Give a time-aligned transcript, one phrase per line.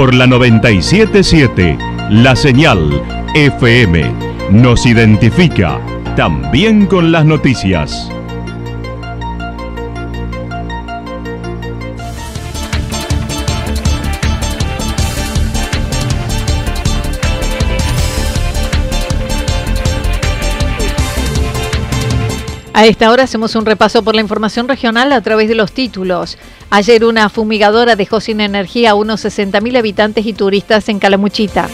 [0.00, 1.76] Por la 977,
[2.08, 3.02] la señal
[3.34, 4.10] FM
[4.50, 5.78] nos identifica
[6.16, 8.10] también con las noticias.
[22.80, 26.38] A esta hora hacemos un repaso por la información regional a través de los títulos.
[26.70, 31.68] Ayer una fumigadora dejó sin energía a unos 60.000 habitantes y turistas en Calamuchita.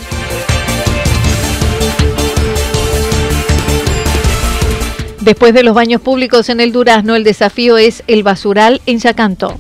[5.21, 9.57] Después de los baños públicos en el Durazno, el desafío es el basural en Yacanto.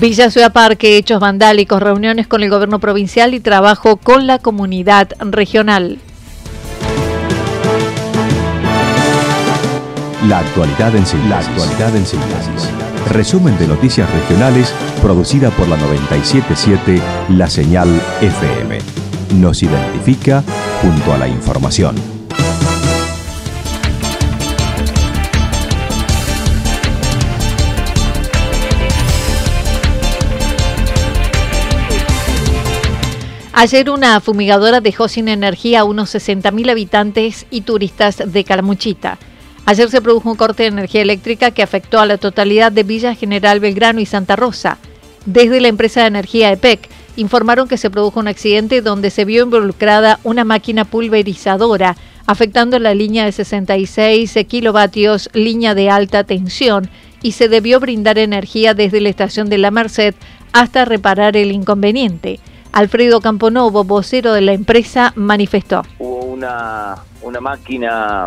[0.00, 5.10] Villa Ciudad Parque, hechos vandálicos, reuniones con el gobierno provincial y trabajo con la comunidad
[5.18, 5.98] regional.
[10.28, 12.68] La actualidad en síntesis.
[13.10, 17.88] Resumen de noticias regionales producida por la 977 La Señal
[18.20, 18.78] FM.
[19.36, 20.44] Nos identifica
[20.82, 21.94] junto a la información.
[33.54, 39.18] Ayer una fumigadora dejó sin energía a unos 60.000 habitantes y turistas de Calamuchita.
[39.70, 43.14] Ayer se produjo un corte de energía eléctrica que afectó a la totalidad de Villa
[43.14, 44.78] General Belgrano y Santa Rosa.
[45.26, 49.44] Desde la empresa de energía EPEC informaron que se produjo un accidente donde se vio
[49.44, 51.96] involucrada una máquina pulverizadora,
[52.26, 56.90] afectando la línea de 66 kilovatios, línea de alta tensión,
[57.22, 60.16] y se debió brindar energía desde la estación de La Merced
[60.52, 62.40] hasta reparar el inconveniente.
[62.72, 65.82] Alfredo Camponovo, vocero de la empresa, manifestó.
[66.00, 68.26] Hubo una, una máquina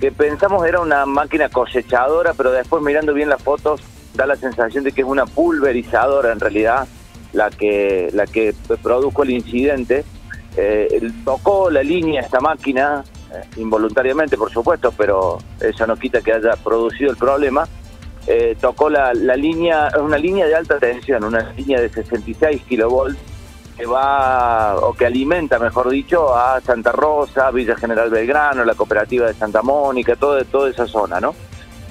[0.00, 3.80] que pensamos era una máquina cosechadora, pero después mirando bien las fotos
[4.14, 6.86] da la sensación de que es una pulverizadora en realidad
[7.32, 10.04] la que la que produjo el incidente.
[10.56, 16.32] Eh, tocó la línea esta máquina eh, involuntariamente, por supuesto, pero eso no quita que
[16.32, 17.68] haya producido el problema.
[18.26, 23.18] Eh, tocó la, la línea, una línea de alta tensión, una línea de 66 kilovolts
[23.78, 29.28] que va, o que alimenta, mejor dicho, a Santa Rosa, Villa General Belgrano, la cooperativa
[29.28, 31.32] de Santa Mónica, todo, toda esa zona, ¿no?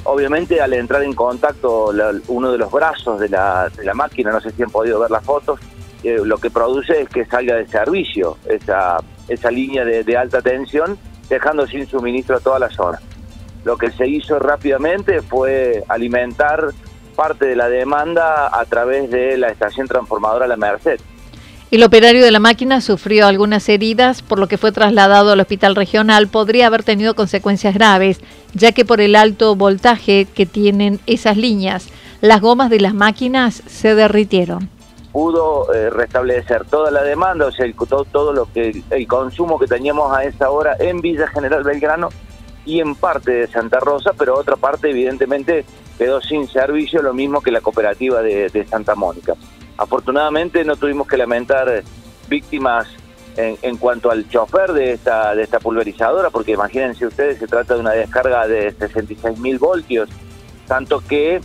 [0.03, 1.91] Obviamente al entrar en contacto
[2.27, 5.11] uno de los brazos de la, de la máquina, no sé si han podido ver
[5.11, 5.61] las fotos,
[6.03, 8.97] eh, lo que produce es que salga de servicio esa,
[9.29, 10.97] esa línea de, de alta tensión,
[11.29, 12.99] dejando sin suministro a toda la zona.
[13.63, 16.67] Lo que se hizo rápidamente fue alimentar
[17.15, 20.99] parte de la demanda a través de la estación transformadora La Merced
[21.69, 25.75] el operario de la máquina sufrió algunas heridas, por lo que fue trasladado al hospital
[25.75, 26.29] regional.
[26.29, 28.21] Podría haber tenido consecuencias graves,
[28.53, 31.89] ya que por el alto voltaje que tienen esas líneas,
[32.21, 34.69] las gomas de las máquinas se derritieron.
[35.11, 39.67] Pudo eh, restablecer toda la demanda, o sea, todo, todo lo que el consumo que
[39.67, 42.07] teníamos a esa hora en Villa General Belgrano
[42.65, 45.65] y en parte de Santa Rosa, pero otra parte evidentemente
[45.97, 49.33] quedó sin servicio, lo mismo que la cooperativa de Santa Mónica.
[49.77, 51.83] Afortunadamente no tuvimos que lamentar
[52.27, 52.87] víctimas
[53.37, 57.81] en, cuanto al chofer de esta, de esta pulverizadora, porque imagínense ustedes, se trata de
[57.81, 60.09] una descarga de 66 mil voltios,
[60.67, 61.39] tanto que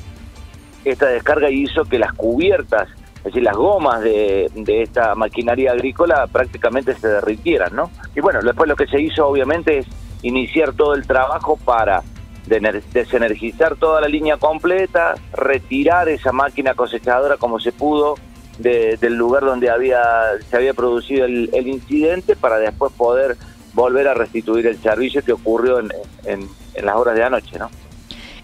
[0.84, 2.88] esta descarga hizo que las cubiertas,
[3.19, 7.91] es decir, las gomas de, de esta maquinaria agrícola prácticamente se derritieran, ¿no?
[8.16, 9.87] Y bueno, después lo que se hizo obviamente es
[10.22, 12.03] iniciar todo el trabajo para
[12.47, 18.16] desenergizar toda la línea completa, retirar esa máquina cosechadora como se pudo
[18.59, 20.03] del lugar donde había
[20.48, 23.36] se había producido el, incidente para después poder
[23.72, 26.48] volver a restituir el servicio que ocurrió en,
[26.83, 27.71] las horas de anoche, ¿no?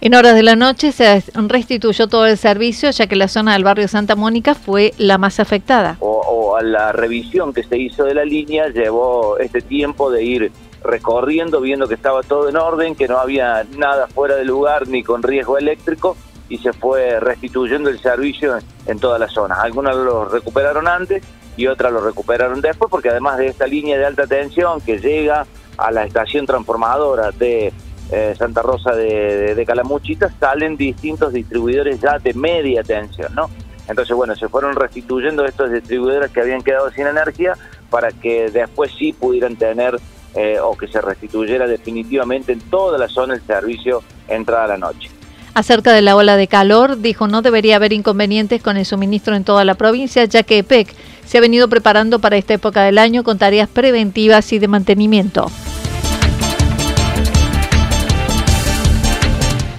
[0.00, 3.64] En horas de la noche se restituyó todo el servicio, ya que la zona del
[3.64, 5.96] barrio Santa Mónica fue la más afectada.
[5.98, 10.22] O, o a la revisión que se hizo de la línea llevó este tiempo de
[10.22, 10.52] ir
[10.88, 15.02] recorriendo, viendo que estaba todo en orden, que no había nada fuera de lugar ni
[15.02, 16.16] con riesgo eléctrico
[16.48, 19.58] y se fue restituyendo el servicio en, todas las zonas.
[19.58, 21.22] Algunas lo recuperaron antes
[21.56, 25.46] y otras lo recuperaron después porque además de esta línea de alta tensión que llega
[25.76, 27.72] a la estación transformadora de
[28.10, 33.50] eh, Santa Rosa de, de, Calamuchita, salen distintos distribuidores ya de media tensión, ¿no?
[33.86, 37.54] Entonces, bueno, se fueron restituyendo estos distribuidores que habían quedado sin energía
[37.90, 39.98] para que después sí pudieran tener
[40.38, 44.78] eh, o que se restituyera definitivamente en toda la zona el servicio entrada a la
[44.78, 45.10] noche.
[45.54, 49.42] Acerca de la ola de calor, dijo no debería haber inconvenientes con el suministro en
[49.42, 50.94] toda la provincia, ya que EPEC
[51.26, 55.50] se ha venido preparando para esta época del año con tareas preventivas y de mantenimiento.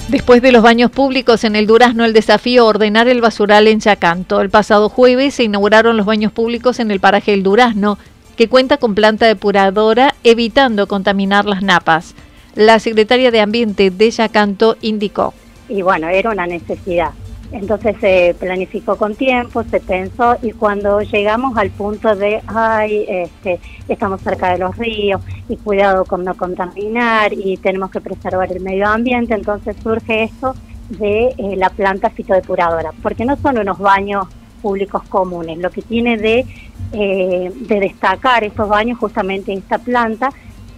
[0.10, 4.42] Después de los baños públicos en el Durazno, el desafío ordenar el basural en Chacanto.
[4.42, 7.98] El pasado jueves se inauguraron los baños públicos en el paraje El Durazno,
[8.40, 12.16] que cuenta con planta depuradora, evitando contaminar las napas.
[12.56, 15.34] La secretaria de Ambiente de Chacanto indicó.
[15.68, 17.10] Y bueno, era una necesidad.
[17.52, 23.60] Entonces se planificó con tiempo, se pensó y cuando llegamos al punto de, ay, este,
[23.90, 25.20] estamos cerca de los ríos
[25.50, 30.56] y cuidado con no contaminar y tenemos que preservar el medio ambiente, entonces surge esto
[30.88, 34.28] de eh, la planta fitodepuradora, porque no son unos baños
[34.62, 36.46] públicos comunes, lo que tiene de,
[36.94, 40.30] eh, de destacar estos baños justamente esta planta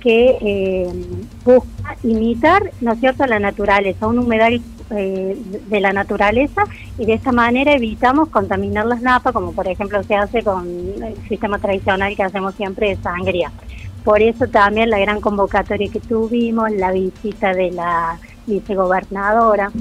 [0.02, 0.90] que eh,
[1.46, 4.62] busca imitar, ¿no es cierto?, la naturaleza, un humedal
[4.94, 5.38] eh,
[5.70, 6.64] de la naturaleza
[6.98, 11.16] y de esta manera evitamos contaminar las napas, como por ejemplo se hace con el
[11.30, 13.52] sistema tradicional que hacemos siempre de sangría.
[14.04, 18.18] Por eso también la gran convocatoria que tuvimos, la visita de la
[18.48, 19.72] vicegobernadora,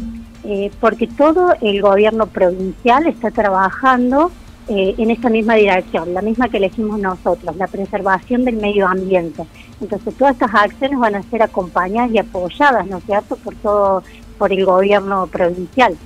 [0.44, 4.30] eh, porque todo el gobierno provincial está trabajando
[4.68, 9.44] eh, en esta misma dirección, la misma que elegimos nosotros, la preservación del medio ambiente.
[9.80, 14.02] Entonces todas estas acciones van a ser acompañadas y apoyadas, ¿no es cierto?, por todo
[14.38, 15.96] por el gobierno provincial.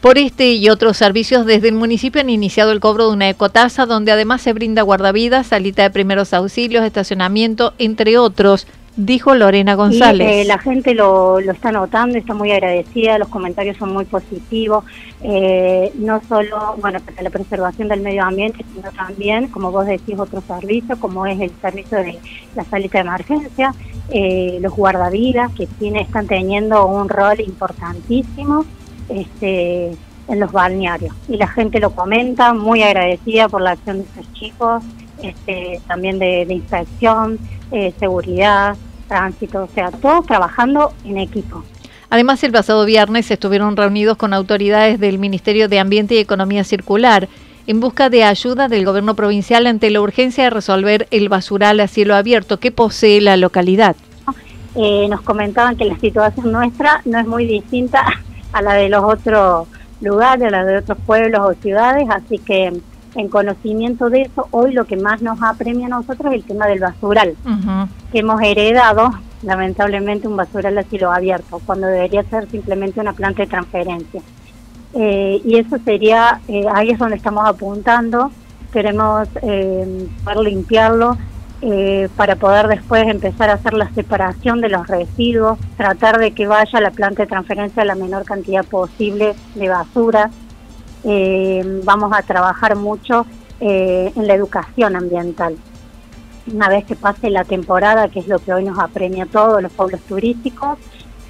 [0.00, 3.86] Por este y otros servicios desde el municipio han iniciado el cobro de una ecotasa
[3.86, 8.66] donde además se brinda guardavidas, salita de primeros auxilios, estacionamiento, entre otros,
[8.96, 10.28] dijo Lorena González.
[10.28, 14.84] Eh, la gente lo, lo, está notando, está muy agradecida, los comentarios son muy positivos,
[15.22, 20.18] eh, no solo bueno para la preservación del medio ambiente, sino también, como vos decís,
[20.18, 22.18] otros servicios, como es el servicio de
[22.54, 23.74] la salita de emergencia,
[24.10, 28.64] eh, los guardavidas, que tiene, están teniendo un rol importantísimo
[29.10, 29.90] este,
[30.28, 31.14] en los balnearios.
[31.28, 34.82] Y la gente lo comenta, muy agradecida por la acción de estos chicos,
[35.22, 37.38] este, también de, de inspección,
[37.98, 41.62] seguridad, tránsito, o sea, todos trabajando en equipo.
[42.10, 47.28] Además, el pasado viernes estuvieron reunidos con autoridades del Ministerio de Ambiente y Economía Circular
[47.66, 51.88] en busca de ayuda del gobierno provincial ante la urgencia de resolver el basural a
[51.88, 53.96] cielo abierto que posee la localidad.
[54.76, 58.04] Eh, nos comentaban que la situación nuestra no es muy distinta
[58.52, 59.66] a la de los otros
[60.00, 62.72] lugares, a la de otros pueblos o ciudades, así que
[63.16, 66.66] en conocimiento de eso, hoy lo que más nos apremia a nosotros es el tema
[66.66, 67.34] del basural,
[68.12, 69.10] que hemos heredado
[69.42, 74.22] lamentablemente un basural a cielo abierto, cuando debería ser simplemente una planta de transferencia.
[74.94, 78.30] Eh, y eso sería, eh, ahí es donde estamos apuntando,
[78.72, 81.16] queremos eh, poder limpiarlo
[82.16, 86.78] para poder después empezar a hacer la separación de los residuos, tratar de que vaya
[86.78, 90.30] a la planta de transferencia la menor cantidad posible de basura,
[91.06, 93.26] eh, vamos a trabajar mucho
[93.60, 95.56] eh, en la educación ambiental.
[96.52, 99.62] Una vez que pase la temporada, que es lo que hoy nos apremia a todos
[99.62, 100.78] los pueblos turísticos,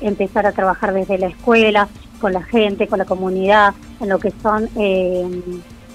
[0.01, 1.89] empezar a trabajar desde la escuela,
[2.21, 5.43] con la gente, con la comunidad, en lo que son eh,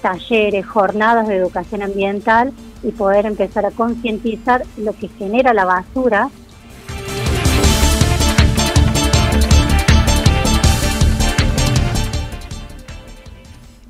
[0.00, 2.52] talleres, jornadas de educación ambiental
[2.84, 6.30] y poder empezar a concientizar lo que genera la basura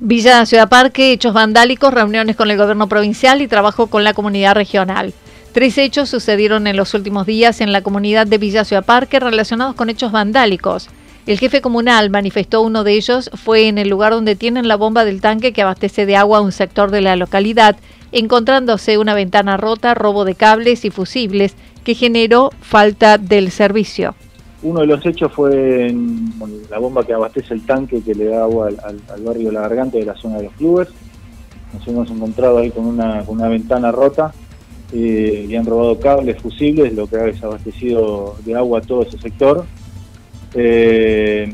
[0.05, 4.53] Villa Ciudad Parque, hechos vandálicos, reuniones con el gobierno provincial y trabajo con la comunidad
[4.53, 5.13] regional.
[5.53, 9.75] Tres hechos sucedieron en los últimos días en la comunidad de Villa Ciudad Parque relacionados
[9.75, 10.89] con hechos vandálicos.
[11.25, 15.05] El jefe comunal manifestó uno de ellos fue en el lugar donde tienen la bomba
[15.05, 17.77] del tanque que abastece de agua a un sector de la localidad,
[18.11, 21.55] encontrándose una ventana rota, robo de cables y fusibles
[21.85, 24.15] que generó falta del servicio.
[24.63, 25.93] Uno de los hechos fue
[26.69, 30.05] la bomba que abastece el tanque que le da agua al, barrio La Garganta de
[30.05, 30.87] la zona de los clubes.
[31.73, 34.33] Nos hemos encontrado ahí con una, ventana rota
[34.93, 39.65] eh, y han robado cables, fusibles, lo que ha desabastecido de agua todo ese sector.
[40.53, 41.53] Eh,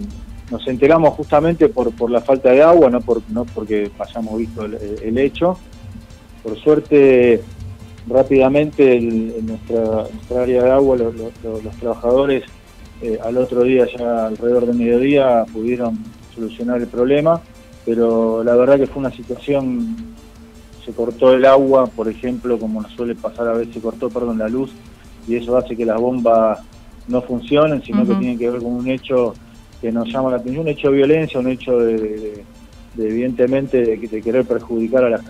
[0.51, 4.66] nos enteramos justamente por, por la falta de agua, no, por, no porque hayamos visto
[4.66, 5.58] el, hecho.
[6.44, 7.42] Por suerte,
[8.08, 10.06] rápidamente en nuestra,
[10.39, 12.44] área de agua los trabajadores
[13.01, 15.98] eh, al otro día, ya alrededor de mediodía, pudieron
[16.34, 17.41] solucionar el problema,
[17.86, 19.96] pero la verdad que fue una situación,
[20.86, 24.38] se cortó el agua, por ejemplo, como nos suele pasar a veces, se cortó, perdón,
[24.38, 24.72] la luz,
[25.27, 26.60] y eso hace que las bombas
[27.08, 29.36] no funcionen, sino que tienen que ver con un hecho
[29.82, 32.46] que nos llama la atención, un hecho de violencia, un hecho de, de-
[32.96, 35.22] de, evidentemente de, de querer perjudicar a la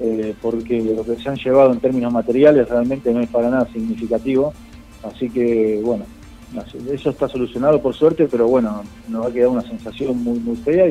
[0.00, 3.66] eh, porque lo que se han llevado en términos materiales realmente no es para nada
[3.72, 4.52] significativo,
[5.04, 6.04] así que bueno,
[6.92, 10.56] eso está solucionado por suerte, pero bueno, nos va a quedar una sensación muy muy
[10.56, 10.90] fea.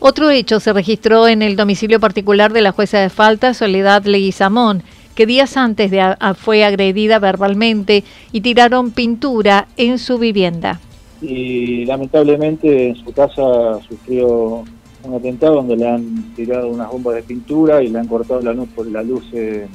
[0.00, 4.82] Otro hecho se registró en el domicilio particular de la jueza de falta, Soledad Leguizamón,
[5.16, 10.80] que días antes de a- fue agredida verbalmente y tiraron pintura en su vivienda.
[11.20, 14.62] y lamentablemente en su casa sufrió
[15.02, 18.52] un atentado donde le han tirado unas bombas de pintura y le han cortado la
[18.52, 19.66] luz por la luz eh,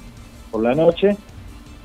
[0.51, 1.17] por la noche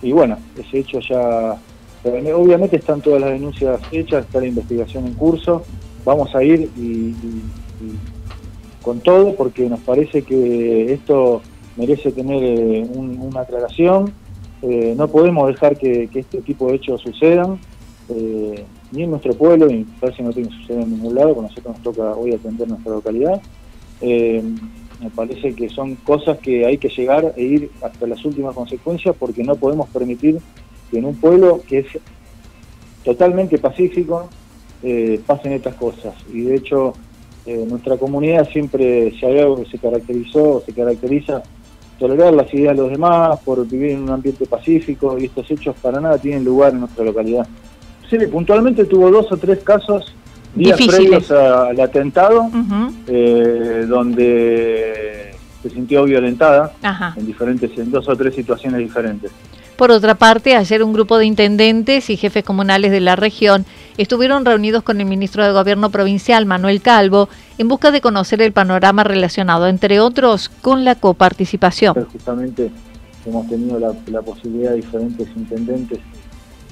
[0.01, 1.57] y bueno ese hecho ya
[2.05, 5.65] obviamente están todas las denuncias hechas está la investigación en curso.
[6.05, 7.15] Vamos a ir y,
[8.83, 11.43] con todo porque nos parece que esto
[11.77, 14.13] merece tener eh, un- una aclaración.
[14.63, 17.59] Eh, no podemos dejar que, este tipo de hechos sucedan.
[18.11, 21.43] Eh, ni en nuestro pueblo, y parece no tiene que suceder en ningún lado, a
[21.43, 23.43] nosotros nos toca hoy atender nuestra localidad.
[24.01, 29.15] Me parece que son cosas que hay que llegar e ir hasta las últimas consecuencias,
[29.19, 30.39] porque no podemos permitir
[30.91, 31.87] que en un pueblo que es
[33.05, 34.29] totalmente pacífico
[34.83, 36.15] eh, pasen estas cosas.
[36.33, 36.95] Y de hecho,
[37.47, 41.43] eh, nuestra comunidad siempre, si hay algo que se caracterizó, se caracteriza
[41.99, 45.75] tolerar las ideas de los demás, por vivir en un ambiente pacífico, y estos hechos
[45.83, 47.47] para nada tienen lugar en nuestra localidad.
[48.09, 50.15] Sí, puntualmente tuvo dos o tres casos
[50.55, 51.09] días Difíciles.
[51.27, 52.49] previos a- al atentado,
[53.09, 57.15] eh, donde se sintió violentada Ajá.
[57.19, 59.33] en diferentes, en dos o tres situaciones diferentes.
[59.79, 63.65] Por otra parte, ayer un grupo de intendentes y jefes comunales de la región
[63.97, 68.51] estuvieron reunidos con el ministro de Gobierno provincial, Manuel Calvo, en busca de conocer el
[68.51, 71.95] panorama relacionado, entre otros, con la coparticipación.
[72.13, 72.73] Justamente
[73.25, 76.01] hemos tenido la, la posibilidad de diferentes intendentes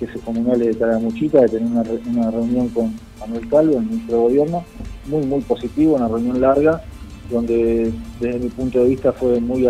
[0.01, 4.23] jefes comunales de Calamuchita de tener una, una reunión con Manuel Calvo, el ministro de
[4.25, 4.65] Gobierno,
[5.07, 6.83] muy, muy positiva, una reunión larga,
[7.31, 9.69] donde desde mi punto de vista fue muy, muy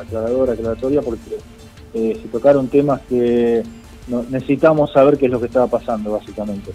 [0.00, 1.36] aclaradora, aclaratoria, porque
[1.94, 3.62] eh, se tocaron temas que
[4.08, 6.72] no- necesitamos saber qué es lo que estaba pasando, básicamente.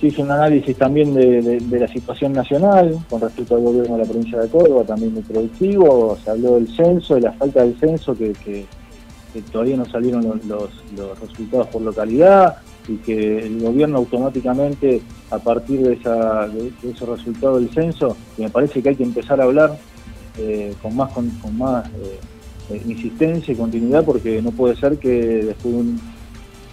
[0.00, 4.08] Se hizo un análisis también de, la situación nacional con respecto al gobierno de la
[4.08, 8.14] provincia de Córdoba, también muy productivo, se habló del censo, de la falta del censo,
[8.14, 8.66] que,
[9.52, 10.70] todavía no salieron los,
[11.20, 12.56] resultados por localidad
[12.88, 18.50] y que el gobierno automáticamente, a partir de, esa, de, esos resultados del censo, me
[18.50, 19.78] parece que hay que empezar a hablar
[20.38, 22.18] eh, con más, con, más eh,
[22.74, 26.00] insistencia y continuidad, porque no puede ser que después de un,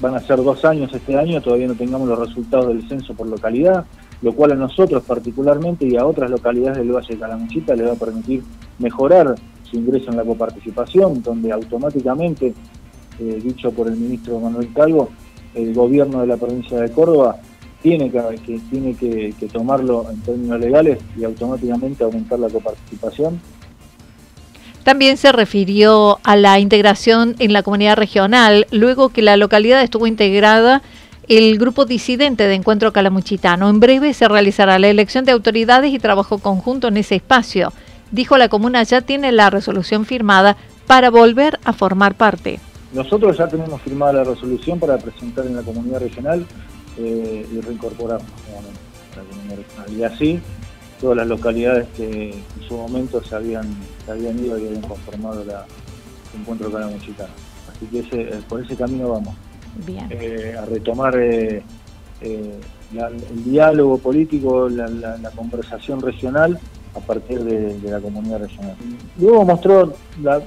[0.01, 3.27] van a ser dos años este año, todavía no tengamos los resultados del censo por
[3.27, 3.85] localidad,
[4.21, 7.93] lo cual a nosotros particularmente y a otras localidades del Valle de Calamuchita le va
[7.93, 8.43] a permitir
[8.79, 12.53] mejorar su ingreso en la coparticipación, donde automáticamente,
[13.19, 15.09] eh, dicho por el ministro Manuel Calvo,
[15.53, 17.38] el gobierno de la provincia de Córdoba
[17.81, 23.39] tiene que, tiene que tomarlo en términos legales y automáticamente aumentar la coparticipación
[24.84, 30.08] También se refirió a la integración en la comunidad regional, luego que la localidad estuvo
[30.08, 30.82] integrada
[31.30, 33.70] el grupo disidente de Encuentro Calamuchitano.
[33.70, 37.72] En breve se realizará la elección de autoridades y trabajo conjunto en ese espacio.
[38.12, 42.60] Dijo la comuna ya tiene la resolución firmada para volver a formar parte.
[42.94, 46.46] Nosotros ya tenemos firmada la resolución para presentar en la comunidad regional
[46.98, 48.30] eh, y reincorporarnos
[49.16, 49.98] la comunidad regional.
[49.98, 50.42] Y así
[51.04, 53.66] todas las localidades que en su momento se habían,
[54.05, 55.65] se habían ido y habían conformado la
[56.33, 57.33] el encuentro calamuchitano.
[57.72, 59.36] Así que ese, eh, por ese camino vamos,
[59.86, 60.07] Bien.
[60.10, 61.62] eh, a retomar eh,
[62.22, 62.60] eh,
[62.93, 66.60] la- el diálogo político, la, la- la conversación regional
[66.95, 68.75] a partir de, de la comunidad regional.
[69.19, 70.41] Luego mostró, la-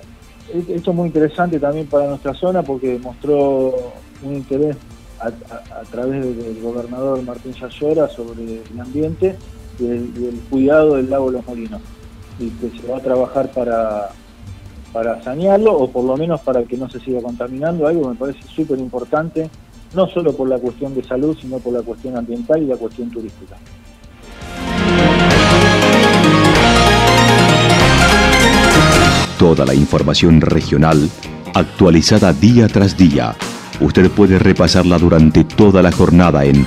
[0.53, 4.77] esto es muy interesante también para nuestra zona porque mostró un interés
[5.21, 9.37] a, a- a través del gobernador Martín Yayora sobre el ambiente
[9.79, 11.81] y el, y el cuidado del lago Los Molinos
[12.39, 14.11] y que se va a trabajar para,
[14.93, 18.41] para sanearlo o por lo menos para que no se siga contaminando, algo me parece
[18.49, 19.51] súper importante,
[19.95, 23.11] no solo por la cuestión de salud, sino por la cuestión ambiental y la cuestión
[23.11, 23.57] turística.
[29.39, 31.11] Toda la información regional
[31.55, 33.35] actualizada día tras día.
[33.81, 36.67] Usted puede repasarla durante toda la jornada en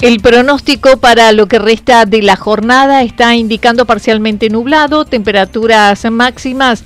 [0.00, 6.84] El pronóstico para lo que resta de la jornada está indicando parcialmente nublado, temperaturas máximas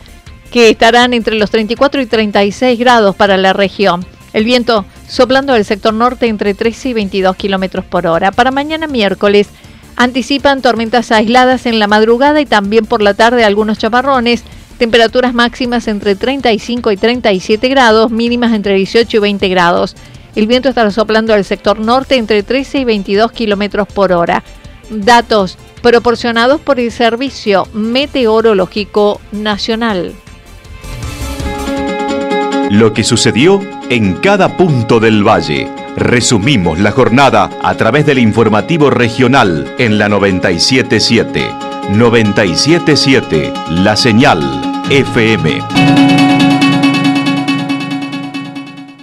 [0.50, 4.06] que estarán entre los 34 y 36 grados para la región.
[4.32, 8.32] El viento soplando del sector norte entre 13 y 22 kilómetros por hora.
[8.32, 9.48] Para mañana miércoles
[9.96, 14.42] anticipan tormentas aisladas en la madrugada y también por la tarde algunos chaparrones.
[14.78, 19.96] Temperaturas máximas entre 35 y 37 grados, mínimas entre 18 y 20 grados.
[20.34, 24.42] El viento estará soplando del sector norte entre 13 y 22 kilómetros por hora.
[24.90, 30.14] Datos proporcionados por el Servicio Meteorológico Nacional.
[32.70, 33.60] Lo que sucedió
[33.90, 35.68] en cada punto del valle.
[35.96, 41.50] Resumimos la jornada a través del informativo regional en la 977.
[41.90, 44.40] 977 La Señal
[44.88, 45.60] FM.